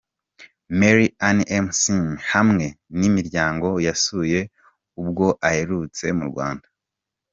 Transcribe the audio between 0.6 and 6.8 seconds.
Mary Ann McMinn hamwe n'imiryango yasuye ubwo aherutse mu Rwanda.